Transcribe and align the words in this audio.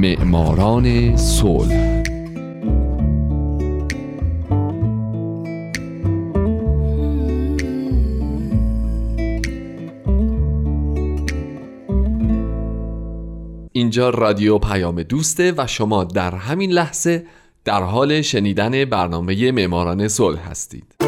معماران 0.00 1.16
صلح. 1.16 2.02
اینجا 13.72 14.10
رادیو 14.10 14.58
پیام 14.58 15.02
دوسته 15.02 15.54
و 15.56 15.66
شما 15.66 16.04
در 16.04 16.34
همین 16.34 16.72
لحظه 16.72 17.26
در 17.64 17.82
حال 17.82 18.22
شنیدن 18.22 18.84
برنامه 18.84 19.52
معماران 19.52 20.08
صلح 20.08 20.50
هستید. 20.50 20.99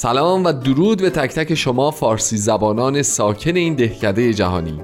سلام 0.00 0.44
و 0.44 0.52
درود 0.52 1.02
به 1.02 1.10
تک 1.10 1.34
تک 1.34 1.54
شما 1.54 1.90
فارسی 1.90 2.36
زبانان 2.36 3.02
ساکن 3.02 3.56
این 3.56 3.74
دهکده 3.74 4.34
جهانی. 4.34 4.80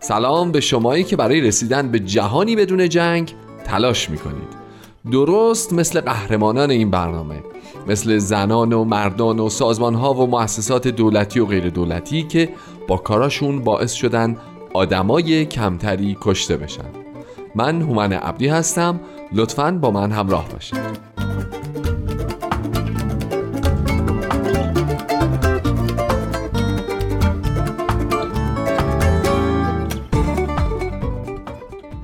سلام 0.00 0.52
به 0.52 0.60
شمایی 0.60 1.04
که 1.04 1.16
برای 1.16 1.40
رسیدن 1.40 1.88
به 1.88 1.98
جهانی 1.98 2.56
بدون 2.56 2.88
جنگ 2.88 3.34
تلاش 3.64 4.10
می‌کنید. 4.10 4.48
درست 5.12 5.72
مثل 5.72 6.00
قهرمانان 6.00 6.70
این 6.70 6.90
برنامه 6.90 7.42
مثل 7.86 8.18
زنان 8.18 8.72
و 8.72 8.84
مردان 8.84 9.40
و 9.40 9.48
سازمان 9.48 9.94
ها 9.94 10.14
و 10.14 10.26
مؤسسات 10.26 10.88
دولتی 10.88 11.40
و 11.40 11.46
غیر 11.46 11.70
دولتی 11.70 12.22
که 12.22 12.48
با 12.88 12.96
کاراشون 12.96 13.60
باعث 13.64 13.92
شدن 13.92 14.36
آدمای 14.74 15.46
کمتری 15.46 16.16
کشته 16.20 16.56
بشن. 16.56 16.90
من 17.54 17.82
هومن 17.82 18.12
عبدی 18.12 18.48
هستم. 18.48 19.00
لطفا 19.32 19.78
با 19.82 19.90
من 19.90 20.12
همراه 20.12 20.48
باشید. 20.48 21.05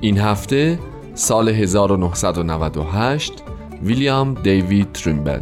این 0.03 0.17
هفته 0.17 0.79
سال 1.13 1.49
1998 1.49 3.33
ویلیام 3.83 4.33
دیوید 4.33 4.91
تریمبل 4.91 5.39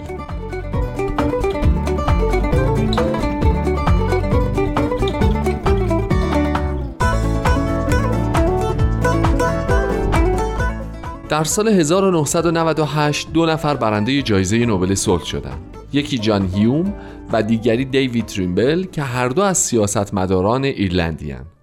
در 11.29 11.43
سال 11.43 11.67
1998 11.67 13.33
دو 13.33 13.45
نفر 13.45 13.75
برنده 13.75 14.21
جایزه 14.21 14.65
نوبل 14.65 14.95
صلح 14.95 15.25
شدند. 15.25 15.77
یکی 15.93 16.17
جان 16.17 16.47
هیوم 16.47 16.93
و 17.33 17.43
دیگری 17.43 17.85
دیوید 17.85 18.25
تریمبل 18.25 18.83
که 18.83 19.01
هر 19.01 19.29
دو 19.29 19.41
از 19.41 19.57
سیاستمداران 19.57 20.63
ایرلندی 20.63 21.31
هستند. 21.31 21.60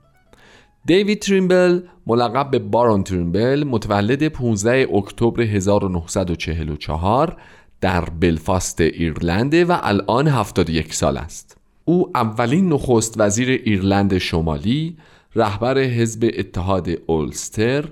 دیوید 0.84 1.18
تریمبل 1.18 1.80
ملقب 2.06 2.50
به 2.50 2.58
بارون 2.58 3.02
تریمبل 3.02 3.64
متولد 3.64 4.28
15 4.28 4.88
اکتبر 4.94 5.42
1944 5.42 7.36
در 7.80 8.04
بلفاست 8.04 8.80
ایرلند 8.80 9.54
و 9.54 9.78
الان 9.82 10.28
71 10.28 10.94
سال 10.94 11.16
است. 11.16 11.56
او 11.84 12.10
اولین 12.14 12.68
نخست 12.72 13.14
وزیر 13.16 13.48
ایرلند 13.48 14.18
شمالی، 14.18 14.96
رهبر 15.36 15.78
حزب 15.78 16.30
اتحاد 16.38 16.88
اولستر، 17.06 17.84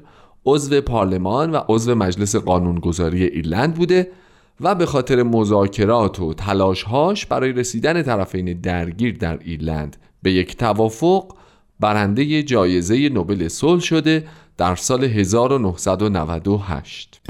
عضو 0.46 0.80
پارلمان 0.80 1.50
و 1.50 1.60
عضو 1.68 1.94
مجلس 1.94 2.36
قانونگذاری 2.36 3.24
ایرلند 3.24 3.74
بوده 3.74 4.10
و 4.60 4.74
به 4.74 4.86
خاطر 4.86 5.22
مذاکرات 5.22 6.20
و 6.20 6.34
تلاشهاش 6.34 7.26
برای 7.26 7.52
رسیدن 7.52 8.02
طرفین 8.02 8.60
درگیر 8.60 9.16
در 9.16 9.38
ایرلند 9.44 9.96
به 10.22 10.32
یک 10.32 10.56
توافق 10.56 11.34
برنده 11.80 12.42
جایزه 12.42 13.08
نوبل 13.08 13.48
صلح 13.48 13.80
شده 13.80 14.24
در 14.56 14.76
سال 14.76 15.04
1998 15.04 17.20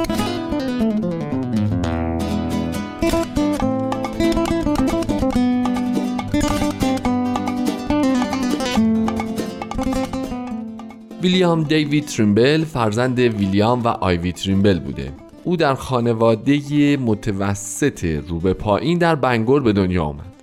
ویلیام 11.22 11.62
دیوید 11.62 12.06
تریمبل 12.06 12.64
فرزند 12.64 13.18
ویلیام 13.18 13.82
و 13.82 13.88
آیوی 13.88 14.32
تریمبل 14.32 14.78
بوده. 14.78 15.12
او 15.44 15.56
در 15.56 15.74
خانواده 15.74 16.96
متوسط 16.96 18.04
رو 18.28 18.40
به 18.40 18.52
پایین 18.52 18.98
در 18.98 19.14
بنگور 19.14 19.62
به 19.62 19.72
دنیا 19.72 20.04
آمد. 20.04 20.35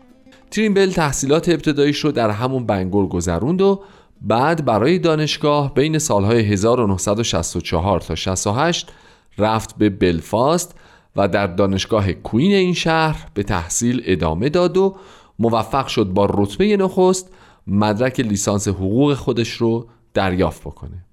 تریمبل 0.54 0.92
تحصیلات 0.92 1.50
ابتداییش 1.50 2.00
رو 2.00 2.12
در 2.12 2.30
همون 2.30 2.66
بنگور 2.66 3.08
گذروند 3.08 3.62
و 3.62 3.82
بعد 4.22 4.66
برای 4.66 5.00
دانشگاه 5.00 5.74
بین 5.74 6.00
سالهای 6.00 6.42
1964 6.42 8.00
تا 8.00 8.16
68 8.16 8.92
رفت 9.38 9.78
به 9.78 9.90
بلفاست 9.90 10.76
و 11.16 11.28
در 11.28 11.48
دانشگاه 11.48 12.14
کوین 12.14 12.54
این 12.54 12.74
شهر 12.74 13.28
به 13.34 13.44
تحصیل 13.44 14.02
ادامه 14.06 14.50
داد 14.50 14.78
و 14.78 14.96
موفق 15.40 15.88
شد 15.88 16.06
با 16.06 16.28
رتبه 16.34 16.78
نخست 16.78 17.30
مدرک 17.68 18.20
لیسانس 18.20 18.68
حقوق 18.68 19.14
خودش 19.14 19.50
رو 19.50 19.88
دریافت 20.14 20.62
بکنه. 20.62 21.06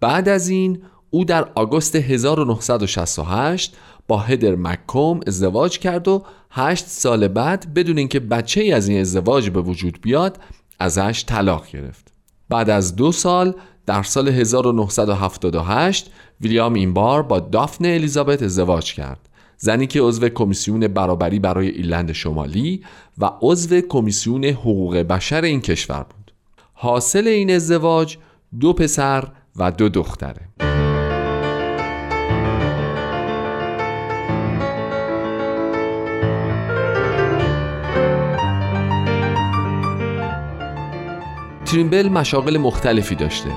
بعد 0.00 0.28
از 0.28 0.48
این 0.48 0.82
او 1.10 1.24
در 1.24 1.48
آگوست 1.54 1.96
1968 1.96 3.76
با 4.08 4.18
هدر 4.18 4.56
مکوم 4.56 5.20
ازدواج 5.26 5.78
کرد 5.78 6.08
و 6.08 6.24
هشت 6.50 6.86
سال 6.86 7.28
بعد 7.28 7.74
بدون 7.74 7.98
اینکه 7.98 8.20
بچه 8.20 8.60
ای 8.60 8.72
از 8.72 8.88
این 8.88 9.00
ازدواج 9.00 9.50
به 9.50 9.60
وجود 9.60 9.98
بیاد 10.02 10.40
ازش 10.78 11.24
طلاق 11.26 11.66
گرفت. 11.72 12.12
بعد 12.48 12.70
از 12.70 12.96
دو 12.96 13.12
سال 13.12 13.54
در 13.86 14.02
سال 14.02 14.28
1978 14.28 16.10
ویلیام 16.40 16.74
این 16.74 16.94
بار 16.94 17.22
با 17.22 17.40
دافن 17.40 17.84
الیزابت 17.84 18.42
ازدواج 18.42 18.94
کرد. 18.94 19.28
زنی 19.56 19.86
که 19.86 20.00
عضو 20.00 20.28
کمیسیون 20.28 20.88
برابری 20.88 21.38
برای 21.38 21.68
ایرلند 21.68 22.12
شمالی 22.12 22.84
و 23.18 23.30
عضو 23.42 23.80
کمیسیون 23.80 24.44
حقوق 24.44 24.96
بشر 24.96 25.42
این 25.42 25.60
کشور 25.60 26.02
بود. 26.02 26.32
حاصل 26.72 27.26
این 27.26 27.50
ازدواج 27.50 28.16
دو 28.60 28.72
پسر 28.72 29.28
و 29.56 29.70
دو 29.70 29.88
دختره. 29.88 30.67
تریمبل 41.68 42.08
مشاغل 42.08 42.58
مختلفی 42.58 43.14
داشته. 43.14 43.50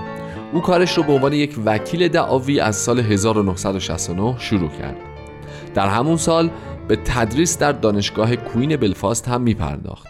او 0.53 0.61
کارش 0.61 0.97
رو 0.97 1.03
به 1.03 1.13
عنوان 1.13 1.33
یک 1.33 1.55
وکیل 1.65 2.07
دعاوی 2.07 2.59
از 2.59 2.75
سال 2.75 2.99
1969 2.99 4.35
شروع 4.39 4.69
کرد. 4.69 4.95
در 5.73 5.87
همون 5.87 6.17
سال 6.17 6.49
به 6.87 6.95
تدریس 6.95 7.57
در 7.57 7.71
دانشگاه 7.71 8.35
کوین 8.35 8.75
بلفاست 8.75 9.27
هم 9.27 9.41
می 9.41 9.53
پرداخت 9.53 10.07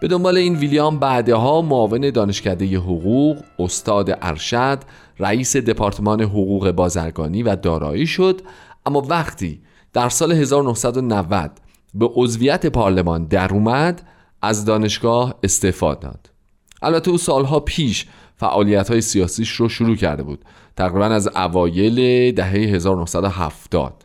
به 0.00 0.08
دنبال 0.08 0.36
این 0.36 0.56
ویلیام 0.56 0.98
بعدها 0.98 1.62
معاون 1.62 2.10
دانشکده 2.10 2.76
حقوق، 2.78 3.36
استاد 3.58 4.18
ارشد، 4.22 4.78
رئیس 5.18 5.56
دپارتمان 5.56 6.20
حقوق 6.20 6.70
بازرگانی 6.70 7.42
و 7.42 7.56
دارایی 7.56 8.06
شد 8.06 8.40
اما 8.86 9.00
وقتی 9.00 9.60
در 9.92 10.08
سال 10.08 10.32
1990 10.32 11.50
به 11.94 12.10
عضویت 12.14 12.66
پارلمان 12.66 13.24
در 13.24 13.50
از 14.42 14.64
دانشگاه 14.64 15.34
استعفا 15.42 15.94
داد. 15.94 16.31
البته 16.82 17.10
او 17.10 17.18
سالها 17.18 17.60
پیش 17.60 18.06
فعالیت 18.36 18.90
های 18.90 19.00
سیاسیش 19.00 19.50
رو 19.50 19.68
شروع 19.68 19.96
کرده 19.96 20.22
بود 20.22 20.44
تقریبا 20.76 21.04
از 21.04 21.28
اوایل 21.36 22.32
دهه 22.32 22.50
1970 22.50 24.04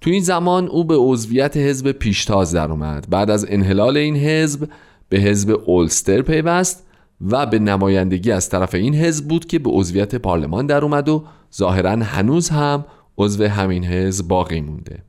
تو 0.00 0.10
این 0.10 0.22
زمان 0.22 0.68
او 0.68 0.84
به 0.84 0.96
عضویت 0.96 1.56
حزب 1.56 1.92
پیشتاز 1.92 2.54
در 2.54 2.70
اومد 2.70 3.06
بعد 3.10 3.30
از 3.30 3.46
انحلال 3.48 3.96
این 3.96 4.16
حزب 4.16 4.68
به 5.08 5.18
حزب 5.18 5.60
اولستر 5.66 6.22
پیوست 6.22 6.86
و 7.20 7.46
به 7.46 7.58
نمایندگی 7.58 8.32
از 8.32 8.48
طرف 8.48 8.74
این 8.74 8.94
حزب 8.94 9.28
بود 9.28 9.46
که 9.46 9.58
به 9.58 9.70
عضویت 9.70 10.14
پارلمان 10.14 10.66
در 10.66 10.84
اومد 10.84 11.08
و 11.08 11.24
ظاهرا 11.56 11.90
هنوز 11.90 12.48
هم 12.48 12.84
عضو 13.18 13.44
همین 13.44 13.84
حزب 13.84 14.28
باقی 14.28 14.60
مونده. 14.60 15.02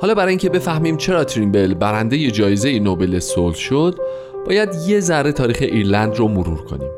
حالا 0.00 0.14
برای 0.14 0.28
اینکه 0.28 0.48
بفهمیم 0.48 0.96
چرا 0.96 1.24
تریمبل 1.24 1.74
برنده 1.74 2.30
جایزه 2.30 2.78
نوبل 2.78 3.18
صلح 3.18 3.54
شد 3.54 3.98
باید 4.46 4.68
یه 4.86 5.00
ذره 5.00 5.32
تاریخ 5.32 5.58
ایرلند 5.60 6.16
رو 6.16 6.28
مرور 6.28 6.64
کنیم. 6.64 6.90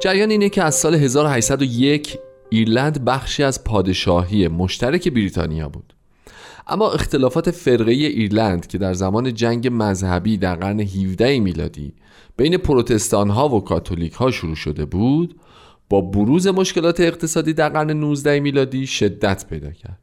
جریان 0.00 0.30
اینه 0.30 0.48
که 0.48 0.62
از 0.62 0.74
سال 0.74 0.94
1801 0.94 2.18
ایرلند 2.48 3.04
بخشی 3.04 3.42
از 3.42 3.64
پادشاهی 3.64 4.48
مشترک 4.48 5.08
بریتانیا 5.08 5.68
بود. 5.68 5.94
اما 6.66 6.90
اختلافات 6.90 7.50
فرقه 7.50 7.92
ایرلند 7.92 8.66
که 8.66 8.78
در 8.78 8.94
زمان 8.94 9.34
جنگ 9.34 9.68
مذهبی 9.72 10.36
در 10.36 10.54
قرن 10.54 10.80
17 10.80 11.40
میلادی 11.40 11.94
بین 12.36 12.56
پروتستان 12.56 13.30
ها 13.30 13.48
و 13.48 13.64
کاتولیک 13.64 14.12
ها 14.12 14.30
شروع 14.30 14.54
شده 14.54 14.84
بود 14.84 15.40
با 15.88 16.00
بروز 16.00 16.46
مشکلات 16.46 17.00
اقتصادی 17.00 17.52
در 17.52 17.68
قرن 17.68 17.90
19 17.90 18.40
میلادی 18.40 18.86
شدت 18.86 19.46
پیدا 19.50 19.70
کرد. 19.70 19.98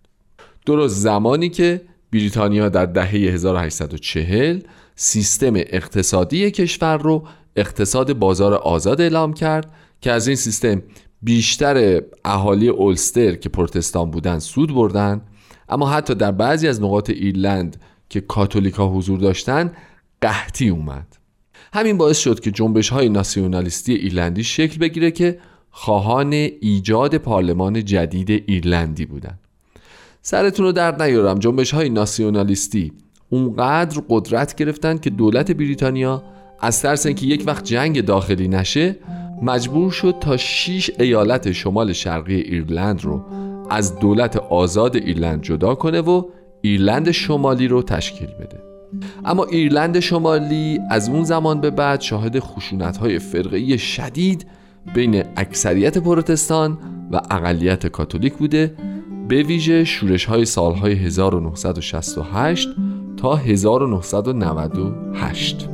درست 0.65 0.95
زمانی 0.95 1.49
که 1.49 1.81
بریتانیا 2.11 2.69
در 2.69 2.85
دهه 2.85 3.09
1840 3.09 4.61
سیستم 4.95 5.53
اقتصادی 5.55 6.51
کشور 6.51 6.97
رو 6.97 7.27
اقتصاد 7.55 8.13
بازار 8.13 8.53
آزاد 8.53 9.01
اعلام 9.01 9.33
کرد 9.33 9.73
که 10.01 10.11
از 10.11 10.27
این 10.27 10.35
سیستم 10.35 10.81
بیشتر 11.21 12.01
اهالی 12.25 12.67
اولستر 12.67 13.35
که 13.35 13.49
پروتستان 13.49 14.11
بودن 14.11 14.39
سود 14.39 14.73
بردن 14.73 15.21
اما 15.69 15.89
حتی 15.89 16.15
در 16.15 16.31
بعضی 16.31 16.67
از 16.67 16.81
نقاط 16.81 17.09
ایرلند 17.09 17.81
که 18.09 18.21
کاتولیکا 18.21 18.87
حضور 18.87 19.19
داشتن 19.19 19.71
قحطی 20.21 20.69
اومد 20.69 21.17
همین 21.73 21.97
باعث 21.97 22.17
شد 22.17 22.39
که 22.39 22.51
جنبش 22.51 22.89
های 22.89 23.09
ناسیونالیستی 23.09 23.93
ایرلندی 23.93 24.43
شکل 24.43 24.79
بگیره 24.79 25.11
که 25.11 25.39
خواهان 25.69 26.33
ایجاد 26.33 27.17
پارلمان 27.17 27.85
جدید 27.85 28.29
ایرلندی 28.29 29.05
بودند. 29.05 29.39
سرتون 30.21 30.65
رو 30.65 30.71
درد 30.71 31.01
نیارم. 31.01 31.39
جنبش 31.39 31.73
های 31.73 31.89
ناسیونالیستی 31.89 32.91
اونقدر 33.29 34.01
قدرت 34.09 34.55
گرفتن 34.55 34.97
که 34.97 35.09
دولت 35.09 35.51
بریتانیا 35.51 36.23
از 36.59 36.81
ترس 36.81 37.05
اینکه 37.05 37.25
یک 37.25 37.43
وقت 37.47 37.63
جنگ 37.63 38.05
داخلی 38.05 38.47
نشه 38.47 38.95
مجبور 39.41 39.91
شد 39.91 40.15
تا 40.21 40.37
6 40.37 40.91
ایالت 40.99 41.51
شمال 41.51 41.93
شرقی 41.93 42.35
ایرلند 42.35 43.03
رو 43.03 43.25
از 43.69 43.99
دولت 43.99 44.37
آزاد 44.37 44.95
ایرلند 44.95 45.41
جدا 45.41 45.75
کنه 45.75 46.01
و 46.01 46.23
ایرلند 46.61 47.11
شمالی 47.11 47.67
رو 47.67 47.83
تشکیل 47.83 48.27
بده. 48.27 48.63
اما 49.25 49.45
ایرلند 49.45 49.99
شمالی 49.99 50.79
از 50.89 51.09
اون 51.09 51.23
زمان 51.23 51.61
به 51.61 51.69
بعد 51.69 52.01
شاهد 52.01 52.39
خشونت 52.39 52.97
های 52.97 53.19
فرقی 53.19 53.77
شدید 53.77 54.45
بین 54.95 55.23
اکثریت 55.37 55.97
پروتستان 55.97 56.77
و 57.11 57.21
اقلیت 57.31 57.87
کاتولیک 57.87 58.33
بوده 58.33 58.75
به 59.27 59.43
ویژه 59.43 59.83
شورش 59.83 60.25
های 60.25 60.45
سالهای 60.45 60.93
1968 60.93 62.69
تا 63.17 63.35
1998 63.35 65.69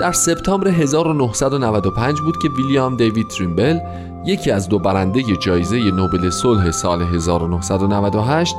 در 0.00 0.12
سپتامبر 0.12 0.68
1995 0.68 2.20
بود 2.20 2.38
که 2.42 2.48
ویلیام 2.48 2.96
دیوید 2.96 3.28
تریمبل 3.28 3.78
یکی 4.24 4.50
از 4.50 4.68
دو 4.68 4.78
برنده 4.78 5.22
جایزه 5.36 5.76
نوبل 5.76 6.30
صلح 6.30 6.70
سال 6.70 7.02
1998 7.02 8.56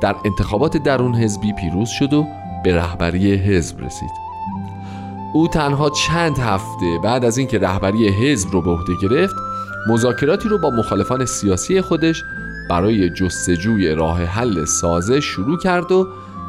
در 0.00 0.16
انتخابات 0.24 0.76
درون 0.76 1.14
حزبی 1.14 1.52
پیروز 1.52 1.88
شد 1.88 2.12
و 2.12 2.26
به 2.64 2.76
رهبری 2.76 3.34
حزب 3.34 3.80
رسید. 3.80 4.10
او 5.34 5.48
تنها 5.48 5.90
چند 5.90 6.38
هفته 6.38 6.98
بعد 7.02 7.24
از 7.24 7.38
اینکه 7.38 7.58
رهبری 7.58 8.08
حزب 8.08 8.52
رو 8.52 8.62
به 8.62 8.70
عهده 8.70 8.92
گرفت 9.02 9.34
مذاکراتی 9.88 10.48
رو 10.48 10.58
با 10.58 10.70
مخالفان 10.70 11.24
سیاسی 11.24 11.80
خودش 11.80 12.24
برای 12.70 13.10
جستجوی 13.10 13.94
راه 13.94 14.24
حل 14.24 14.64
سازه 14.64 15.20
شروع 15.20 15.58
کرد 15.58 15.92
و 15.92 16.06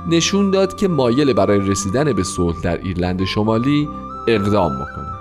نشون 0.08 0.52
داد 0.52 0.76
که 0.76 0.88
مایل 0.88 1.34
برای 1.34 1.60
رسیدن 1.60 2.14
به 2.14 2.24
صلح 2.24 2.62
در 2.62 2.78
ایرلند 2.78 3.26
شمالی 3.26 3.90
اقدام 4.28 4.76
بکنه. 4.76 5.15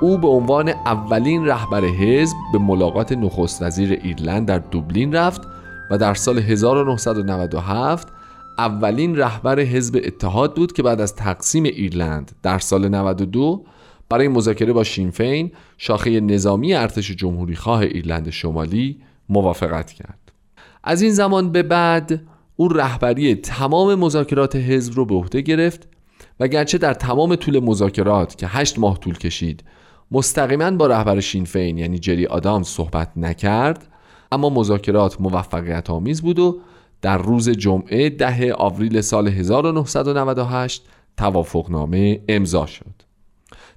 او 0.00 0.18
به 0.18 0.28
عنوان 0.28 0.68
اولین 0.68 1.46
رهبر 1.46 1.84
حزب 1.84 2.36
به 2.52 2.58
ملاقات 2.58 3.12
نخست 3.12 3.62
وزیر 3.62 3.92
ایرلند 3.92 4.48
در 4.48 4.58
دوبلین 4.58 5.12
رفت 5.12 5.40
و 5.90 5.98
در 5.98 6.14
سال 6.14 6.38
1997 6.38 8.08
اولین 8.58 9.16
رهبر 9.16 9.60
حزب 9.60 10.00
اتحاد 10.04 10.56
بود 10.56 10.72
که 10.72 10.82
بعد 10.82 11.00
از 11.00 11.14
تقسیم 11.16 11.64
ایرلند 11.64 12.32
در 12.42 12.58
سال 12.58 12.88
92 12.88 13.64
برای 14.08 14.28
مذاکره 14.28 14.72
با 14.72 14.84
شینفین 14.84 15.52
شاخه 15.78 16.20
نظامی 16.20 16.74
ارتش 16.74 17.10
جمهوری 17.10 17.56
خواه 17.56 17.80
ایرلند 17.80 18.30
شمالی 18.30 19.00
موافقت 19.28 19.92
کرد. 19.92 20.32
از 20.84 21.02
این 21.02 21.12
زمان 21.12 21.52
به 21.52 21.62
بعد 21.62 22.20
او 22.56 22.68
رهبری 22.68 23.34
تمام 23.34 23.94
مذاکرات 23.94 24.56
حزب 24.56 24.94
رو 24.96 25.04
به 25.04 25.14
عهده 25.14 25.40
گرفت 25.40 25.88
و 26.40 26.48
گرچه 26.48 26.78
در 26.78 26.94
تمام 26.94 27.36
طول 27.36 27.60
مذاکرات 27.64 28.38
که 28.38 28.46
هشت 28.46 28.78
ماه 28.78 28.98
طول 28.98 29.18
کشید 29.18 29.64
مستقیما 30.10 30.70
با 30.70 30.86
رهبر 30.86 31.20
شینفین 31.20 31.78
یعنی 31.78 31.98
جری 31.98 32.26
آدام 32.26 32.62
صحبت 32.62 33.12
نکرد 33.16 33.86
اما 34.32 34.50
مذاکرات 34.50 35.20
موفقیت 35.20 35.90
آمیز 35.90 36.22
بود 36.22 36.38
و 36.38 36.60
در 37.02 37.18
روز 37.18 37.50
جمعه 37.50 38.10
ده 38.10 38.54
آوریل 38.54 39.00
سال 39.00 39.28
1998 39.28 40.86
توافقنامه 41.16 42.20
امضا 42.28 42.66
شد. 42.66 43.02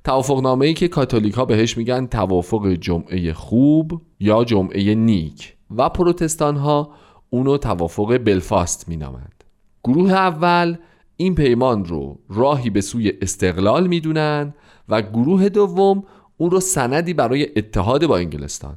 توافقنامه 0.03 0.65
ای 0.65 0.73
که 0.73 0.87
کاتولیک 0.87 1.33
ها 1.33 1.45
بهش 1.45 1.77
میگن 1.77 2.05
توافق 2.05 2.67
جمعه 2.67 3.33
خوب 3.33 4.01
یا 4.19 4.43
جمعه 4.43 4.95
نیک 4.95 5.55
و 5.75 5.89
پروتستان 5.89 6.55
ها 6.55 6.91
اونو 7.29 7.57
توافق 7.57 8.17
بلفاست 8.17 8.89
مینامند. 8.89 9.43
گروه 9.83 10.11
اول 10.11 10.75
این 11.17 11.35
پیمان 11.35 11.85
رو 11.85 12.19
راهی 12.29 12.69
به 12.69 12.81
سوی 12.81 13.13
استقلال 13.21 13.87
می‌دونن 13.87 14.53
و 14.89 15.01
گروه 15.01 15.49
دوم 15.49 16.03
اون 16.37 16.51
رو 16.51 16.59
سندی 16.59 17.13
برای 17.13 17.47
اتحاد 17.55 18.05
با 18.05 18.17
انگلستان. 18.17 18.75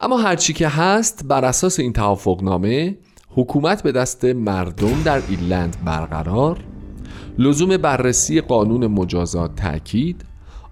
اما 0.00 0.18
هرچی 0.18 0.52
که 0.52 0.68
هست 0.68 1.24
بر 1.24 1.44
اساس 1.44 1.80
این 1.80 1.92
توافقنامه 1.92 2.96
حکومت 3.28 3.82
به 3.82 3.92
دست 3.92 4.24
مردم 4.24 5.02
در 5.04 5.22
ایرلند 5.28 5.76
برقرار 5.84 6.64
لزوم 7.38 7.76
بررسی 7.76 8.40
قانون 8.40 8.86
مجازات 8.86 9.56
تاکید 9.56 10.24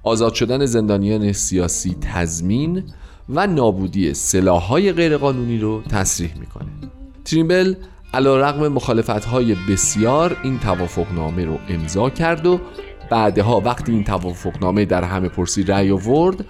آزاد 0.03 0.35
شدن 0.35 0.67
زندانیان 0.67 1.33
سیاسی 1.33 1.97
تضمین 2.01 2.83
و 3.29 3.47
نابودی 3.47 4.15
سلاحهای 4.15 4.93
غیرقانونی 4.93 5.59
رو 5.59 5.83
تصریح 5.83 6.39
می‌کنه. 6.39 6.67
تریمبل 7.25 7.75
علا 8.15 8.37
رقم 8.37 8.69
مخالفت 8.69 9.25
های 9.25 9.57
بسیار 9.69 10.37
این 10.43 10.59
توافقنامه 10.59 11.45
رو 11.45 11.59
امضا 11.69 12.11
کرد 12.11 12.47
و 12.47 12.61
بعدها 13.11 13.61
وقتی 13.61 13.93
این 13.93 14.05
توافقنامه 14.05 14.85
در 14.85 15.05
همه 15.05 15.29
پرسی 15.29 15.63
رأی 15.63 15.91
آورد 15.91 16.45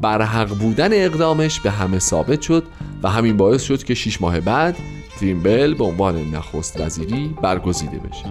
بر 0.00 0.22
حق 0.22 0.58
بودن 0.58 0.92
اقدامش 0.92 1.60
به 1.60 1.70
همه 1.70 1.98
ثابت 1.98 2.40
شد 2.40 2.64
و 3.02 3.10
همین 3.10 3.36
باعث 3.36 3.62
شد 3.62 3.84
که 3.84 3.94
6 3.94 4.20
ماه 4.20 4.40
بعد 4.40 4.76
تریمبل 5.20 5.74
به 5.74 5.84
عنوان 5.84 6.30
نخست 6.34 6.80
وزیری 6.80 7.34
برگزیده 7.42 7.98
بشه. 7.98 8.24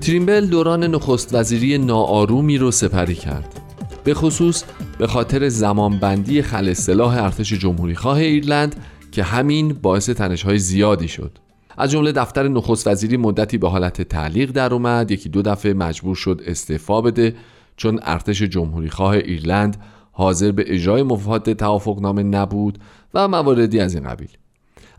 تریمبل 0.00 0.46
دوران 0.46 0.84
نخست 0.84 1.34
وزیری 1.34 1.78
ناآرومی 1.78 2.58
رو 2.58 2.70
سپری 2.70 3.14
کرد. 3.14 3.60
به 4.04 4.14
خصوص 4.14 4.64
به 5.00 5.06
خاطر 5.06 5.48
زمانبندی 5.48 6.42
خل 6.42 6.72
سلاح 6.72 7.22
ارتش 7.22 7.52
جمهوری 7.52 7.94
خواه 7.94 8.18
ایرلند 8.18 8.76
که 9.12 9.22
همین 9.22 9.72
باعث 9.72 10.10
تنشهای 10.10 10.58
زیادی 10.58 11.08
شد. 11.08 11.38
از 11.78 11.90
جمله 11.90 12.12
دفتر 12.12 12.48
نخست 12.48 12.86
وزیری 12.86 13.16
مدتی 13.16 13.58
به 13.58 13.68
حالت 13.68 14.02
تعلیق 14.02 14.50
در 14.50 14.74
اومد 14.74 15.10
یکی 15.10 15.28
دو 15.28 15.42
دفعه 15.42 15.72
مجبور 15.72 16.16
شد 16.16 16.40
استعفا 16.46 17.00
بده 17.00 17.34
چون 17.76 18.00
ارتش 18.02 18.42
جمهوری 18.42 18.90
خواه 18.90 19.12
ایرلند 19.12 19.76
حاضر 20.12 20.52
به 20.52 20.74
اجرای 20.74 21.02
مفاد 21.02 21.52
توافقنامه 21.52 22.22
نبود 22.22 22.78
و 23.14 23.28
مواردی 23.28 23.80
از 23.80 23.94
این 23.94 24.08
قبیل. 24.08 24.30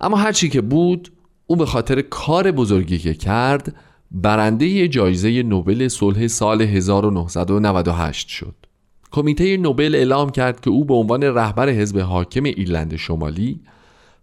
اما 0.01 0.17
هرچی 0.17 0.49
که 0.49 0.61
بود 0.61 1.11
او 1.47 1.55
به 1.55 1.65
خاطر 1.65 2.01
کار 2.01 2.51
بزرگی 2.51 2.97
که 2.97 3.13
کرد 3.13 3.75
برنده 4.11 4.87
جایزه 4.87 5.43
نوبل 5.43 5.87
صلح 5.87 6.27
سال 6.27 6.61
1998 6.61 8.27
شد. 8.27 8.55
کمیته 9.11 9.57
نوبل 9.57 9.95
اعلام 9.95 10.29
کرد 10.29 10.59
که 10.59 10.69
او 10.69 10.85
به 10.85 10.93
عنوان 10.93 11.23
رهبر 11.23 11.69
حزب 11.69 11.99
حاکم 11.99 12.43
ایرلند 12.43 12.95
شمالی 12.95 13.59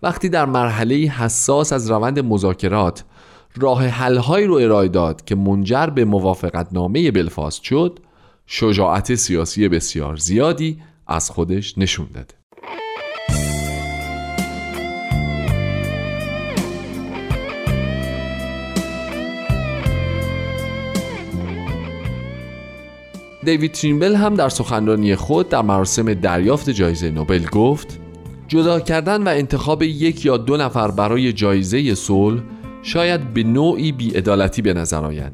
وقتی 0.02 0.28
در 0.28 0.44
مرحله 0.44 0.94
حساس 0.94 1.72
از 1.72 1.90
روند 1.90 2.18
مذاکرات 2.18 3.04
راه 3.56 3.86
حلهایی 3.86 4.46
رو 4.46 4.54
ارائه 4.54 4.88
داد 4.88 5.24
که 5.24 5.34
منجر 5.34 5.86
به 5.86 6.04
موافقت 6.04 6.68
نامه 6.72 7.10
بلفاست 7.10 7.62
شد 7.62 7.98
شجاعت 8.46 9.14
سیاسی 9.14 9.68
بسیار 9.68 10.16
زیادی 10.16 10.78
از 11.06 11.30
خودش 11.30 11.78
نشون 11.78 12.06
داده. 12.14 12.34
دیوید 23.48 23.72
ترینبل 23.72 24.14
هم 24.14 24.34
در 24.34 24.48
سخنرانی 24.48 25.16
خود 25.16 25.48
در 25.48 25.62
مراسم 25.62 26.14
دریافت 26.14 26.70
جایزه 26.70 27.10
نوبل 27.10 27.46
گفت 27.46 27.98
جدا 28.48 28.80
کردن 28.80 29.22
و 29.22 29.28
انتخاب 29.28 29.82
یک 29.82 30.24
یا 30.24 30.36
دو 30.36 30.56
نفر 30.56 30.90
برای 30.90 31.32
جایزه 31.32 31.94
صلح 31.94 32.42
شاید 32.82 33.34
به 33.34 33.42
نوعی 33.42 33.92
بیعدالتی 33.92 34.62
به 34.62 34.74
نظر 34.74 35.04
آید. 35.04 35.32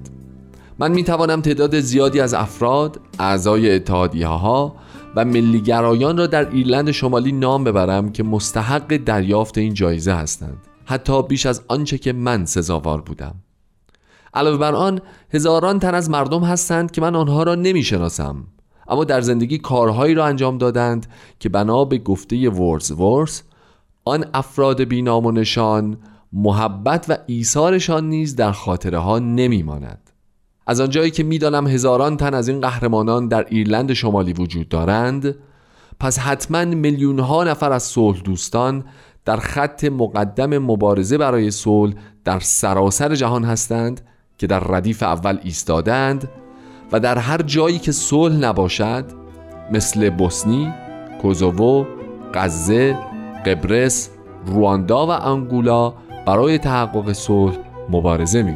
من 0.79 0.93
می 0.93 1.05
توانم 1.05 1.41
تعداد 1.41 1.81
زیادی 1.81 2.21
از 2.21 2.35
افراد، 2.35 3.01
اعضای 3.19 3.75
اتحادیه 3.75 4.27
ها 4.27 4.77
و 5.17 5.25
ملیگرایان 5.25 6.19
را 6.19 6.27
در 6.27 6.51
ایرلند 6.51 6.91
شمالی 6.91 7.33
نام 7.33 7.65
ببرم 7.65 8.13
که 8.13 8.23
مستحق 8.23 8.97
دریافت 8.97 9.59
این 9.59 9.75
جایزه 9.75 10.13
هستند. 10.13 10.59
حتی 10.85 11.23
بیش 11.23 11.47
از 11.47 11.63
آنچه 11.69 11.99
که 11.99 12.13
من 12.13 12.45
سزاوار 12.45 13.01
بودم. 13.01 13.44
علاوه 14.35 14.57
بر 14.57 14.75
آن 14.75 15.01
هزاران 15.31 15.79
تن 15.79 15.95
از 15.95 16.11
مردم 16.11 16.45
هستند 16.45 16.91
که 16.91 17.01
من 17.01 17.15
آنها 17.17 17.43
را 17.43 17.55
نمی 17.55 17.83
شناسم 17.83 18.45
اما 18.89 19.05
در 19.05 19.21
زندگی 19.21 19.59
کارهایی 19.59 20.15
را 20.15 20.27
انجام 20.27 20.59
دادند 20.59 21.07
که 21.41 21.49
بنا 21.49 21.85
به 21.85 21.99
گفته 21.99 22.51
ورز 22.51 22.91
ورز 22.91 23.43
آن 24.05 24.25
افراد 24.35 24.85
بینام 24.85 25.27
و 25.27 25.31
نشان 25.31 25.97
محبت 26.33 27.07
و 27.09 27.17
ایثارشان 27.27 28.09
نیز 28.09 28.37
در 28.37 28.53
خاطره 28.53 28.99
ها 28.99 29.19
نمی 29.19 29.63
ماند. 29.63 30.11
از 30.67 30.81
آنجایی 30.81 31.11
که 31.11 31.23
می‌دانم 31.23 31.67
هزاران 31.67 32.17
تن 32.17 32.35
از 32.35 32.49
این 32.49 32.61
قهرمانان 32.61 33.29
در 33.29 33.47
ایرلند 33.49 33.93
شمالی 33.93 34.33
وجود 34.33 34.69
دارند 34.69 35.35
پس 36.01 36.19
حتما 36.19 36.65
میلیون 36.65 37.19
ها 37.19 37.45
نفر 37.45 37.73
از 37.73 37.83
صلح 37.83 38.21
دوستان 38.21 38.85
در 39.25 39.37
خط 39.37 39.85
مقدم 39.85 40.59
مبارزه 40.59 41.19
برای 41.19 41.51
صلح 41.51 41.95
در 42.25 42.41
سراسر 42.41 43.15
جهان 43.15 43.45
هستند 43.45 44.01
که 44.39 44.47
در 44.47 44.61
ردیف 44.61 45.03
اول 45.03 45.39
ایستادند 45.43 46.29
و 46.93 47.01
در 47.01 47.19
هر 47.19 47.43
جایی 47.43 47.79
که 47.79 47.93
صلح 47.93 48.37
نباشد 48.37 49.05
مثل 49.73 50.11
بوسنی، 50.11 50.73
کوزوو، 51.23 51.87
غزه، 52.35 52.99
قبرس، 53.47 54.11
رواندا 54.47 55.07
و 55.07 55.11
انگولا 55.11 55.95
برای 56.27 56.59
تحقق 56.59 57.13
صلح 57.13 57.57
مبارزه 57.91 58.43
می 58.43 58.55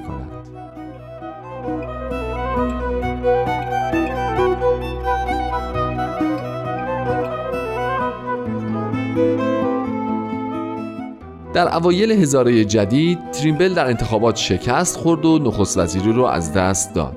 در 11.59 11.77
اوایل 11.77 12.13
هزاره 12.13 12.65
جدید 12.65 13.31
تریمبل 13.31 13.75
در 13.75 13.87
انتخابات 13.87 14.37
شکست 14.37 14.97
خورد 14.97 15.25
و 15.25 15.39
نخست 15.39 15.79
وزیری 15.79 16.13
رو 16.13 16.25
از 16.25 16.53
دست 16.53 16.95
داد. 16.95 17.17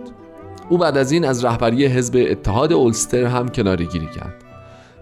او 0.69 0.77
بعد 0.77 0.97
از 0.97 1.11
این 1.11 1.25
از 1.25 1.45
رهبری 1.45 1.85
حزب 1.85 2.25
اتحاد 2.29 2.73
اولستر 2.73 3.23
هم 3.23 3.49
کنارگیری 3.49 4.07
کرد. 4.15 4.33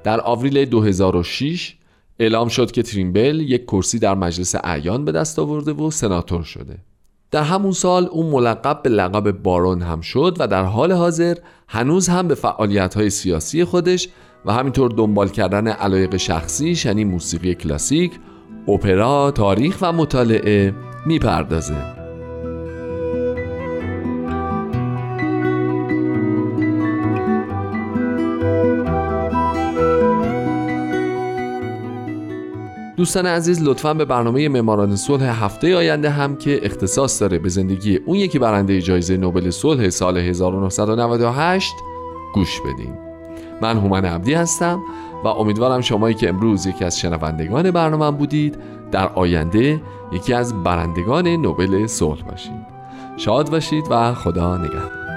در 0.03 0.21
آوریل 0.21 0.65
2006 0.65 1.75
اعلام 2.19 2.47
شد 2.47 2.71
که 2.71 2.83
تریمبل 2.83 3.39
یک 3.39 3.65
کرسی 3.65 3.99
در 3.99 4.13
مجلس 4.13 4.55
اعیان 4.63 5.05
به 5.05 5.11
دست 5.11 5.39
آورده 5.39 5.73
و 5.73 5.91
سناتور 5.91 6.43
شده. 6.43 6.77
در 7.31 7.43
همون 7.43 7.71
سال 7.71 8.05
او 8.11 8.31
ملقب 8.31 8.81
به 8.83 8.89
لقب 8.89 9.31
بارون 9.31 9.81
هم 9.81 10.01
شد 10.01 10.35
و 10.39 10.47
در 10.47 10.63
حال 10.63 10.91
حاضر 10.91 11.37
هنوز 11.67 12.07
هم 12.07 12.27
به 12.27 12.35
فعالیت 12.35 12.93
های 12.93 13.09
سیاسی 13.09 13.63
خودش 13.63 14.09
و 14.45 14.53
همینطور 14.53 14.91
دنبال 14.91 15.29
کردن 15.29 15.67
علایق 15.67 16.17
شخصی 16.17 16.77
یعنی 16.85 17.03
موسیقی 17.03 17.55
کلاسیک 17.55 18.11
اپرا، 18.73 19.31
تاریخ 19.31 19.77
و 19.81 19.93
مطالعه 19.93 20.73
می‌پردازه. 21.05 21.99
دوستان 32.97 33.25
عزیز 33.25 33.63
لطفا 33.63 33.93
به 33.93 34.05
برنامه 34.05 34.49
معماران 34.49 34.95
صلح 34.95 35.43
هفته 35.45 35.75
آینده 35.75 36.09
هم 36.09 36.35
که 36.35 36.59
اختصاص 36.63 37.21
داره 37.21 37.39
به 37.39 37.49
زندگی 37.49 37.95
اون 37.95 38.17
یکی 38.17 38.39
برنده 38.39 38.81
جایزه 38.81 39.17
نوبل 39.17 39.49
صلح 39.49 39.89
سال 39.89 40.17
1998 40.17 41.73
گوش 42.33 42.61
بدین. 42.61 42.93
من 43.61 43.77
هومن 43.77 44.05
عبدی 44.05 44.33
هستم. 44.33 44.79
و 45.23 45.27
امیدوارم 45.27 45.81
شمایی 45.81 46.15
که 46.15 46.29
امروز 46.29 46.65
یکی 46.65 46.85
از 46.85 46.99
شنوندگان 46.99 47.71
برنامه 47.71 48.17
بودید 48.17 48.57
در 48.91 49.07
آینده 49.07 49.81
یکی 50.11 50.33
از 50.33 50.63
برندگان 50.63 51.27
نوبل 51.27 51.87
صلح 51.87 52.21
باشید. 52.23 52.79
شاد 53.17 53.49
باشید 53.49 53.85
و 53.89 54.13
خدا 54.13 54.57
نگهدار. 54.57 55.08